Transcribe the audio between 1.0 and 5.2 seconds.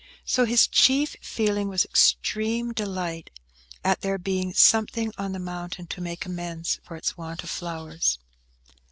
feeling was extreme delight at there being something